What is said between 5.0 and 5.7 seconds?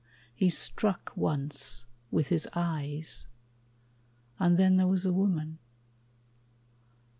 a woman.